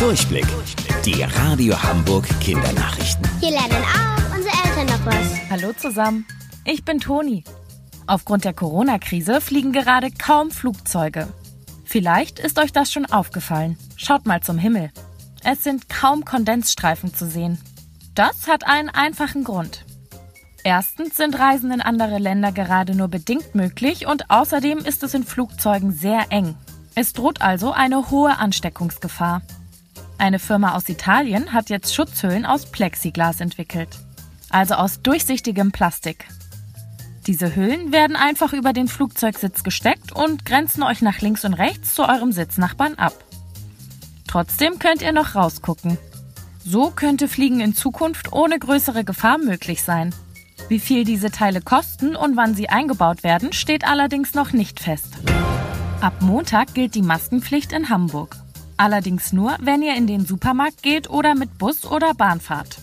[0.00, 0.46] Durchblick.
[1.04, 3.28] Die Radio Hamburg Kindernachrichten.
[3.38, 5.50] Hier lernen auch unsere Eltern noch was.
[5.50, 6.24] Hallo zusammen,
[6.64, 7.44] ich bin Toni.
[8.06, 11.28] Aufgrund der Corona-Krise fliegen gerade kaum Flugzeuge.
[11.84, 13.76] Vielleicht ist euch das schon aufgefallen.
[13.96, 14.90] Schaut mal zum Himmel.
[15.44, 17.58] Es sind kaum Kondensstreifen zu sehen.
[18.14, 19.84] Das hat einen einfachen Grund.
[20.64, 25.24] Erstens sind Reisen in andere Länder gerade nur bedingt möglich und außerdem ist es in
[25.24, 26.54] Flugzeugen sehr eng.
[26.94, 29.42] Es droht also eine hohe Ansteckungsgefahr.
[30.20, 33.88] Eine Firma aus Italien hat jetzt Schutzhüllen aus Plexiglas entwickelt,
[34.50, 36.26] also aus durchsichtigem Plastik.
[37.26, 41.94] Diese Hüllen werden einfach über den Flugzeugsitz gesteckt und grenzen euch nach links und rechts
[41.94, 43.14] zu eurem Sitznachbarn ab.
[44.28, 45.96] Trotzdem könnt ihr noch rausgucken.
[46.62, 50.14] So könnte Fliegen in Zukunft ohne größere Gefahr möglich sein.
[50.68, 55.14] Wie viel diese Teile kosten und wann sie eingebaut werden, steht allerdings noch nicht fest.
[56.02, 58.36] Ab Montag gilt die Maskenpflicht in Hamburg.
[58.80, 62.78] Allerdings nur, wenn ihr in den Supermarkt geht oder mit Bus oder Bahn fahrt.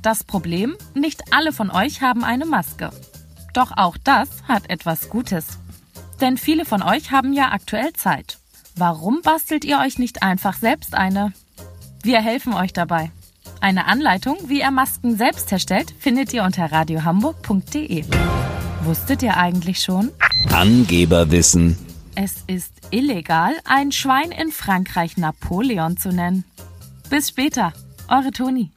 [0.00, 2.90] Das Problem, nicht alle von euch haben eine Maske.
[3.52, 5.58] Doch auch das hat etwas Gutes.
[6.20, 8.38] Denn viele von euch haben ja aktuell Zeit.
[8.76, 11.32] Warum bastelt ihr euch nicht einfach selbst eine?
[12.04, 13.10] Wir helfen euch dabei.
[13.60, 18.04] Eine Anleitung, wie ihr Masken selbst herstellt, findet ihr unter radiohamburg.de.
[18.84, 20.12] Wusstet ihr eigentlich schon?
[20.52, 21.76] Angeberwissen.
[22.14, 26.44] Es ist illegal, ein Schwein in Frankreich Napoleon zu nennen.
[27.08, 27.72] Bis später,
[28.08, 28.72] eure Toni.